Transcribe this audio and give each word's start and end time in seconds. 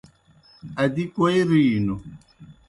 ادی 0.83 1.05
کوئے 1.13 1.39
رِینوْ؟ 1.49 1.95